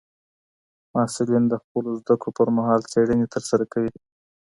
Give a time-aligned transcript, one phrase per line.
[0.93, 3.93] محصلین د خپلو زده کړو پر مهال څېړني ترسره کوي.